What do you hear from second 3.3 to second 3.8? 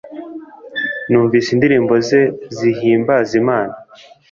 Imana